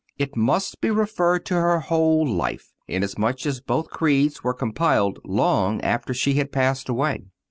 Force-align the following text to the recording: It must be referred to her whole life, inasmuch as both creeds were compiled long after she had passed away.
It 0.17 0.35
must 0.35 0.81
be 0.81 0.89
referred 0.89 1.45
to 1.45 1.53
her 1.53 1.79
whole 1.79 2.25
life, 2.27 2.73
inasmuch 2.87 3.45
as 3.45 3.61
both 3.61 3.91
creeds 3.91 4.43
were 4.43 4.55
compiled 4.55 5.19
long 5.23 5.79
after 5.81 6.11
she 6.11 6.33
had 6.33 6.51
passed 6.51 6.89
away. 6.89 7.25